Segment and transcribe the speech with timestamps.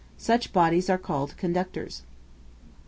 [0.17, 2.01] Such bodies are called conductors.